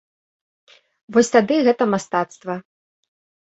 [1.17, 2.59] Вось тады гэта мастацтва.